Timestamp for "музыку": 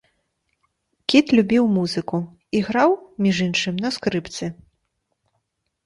1.77-2.17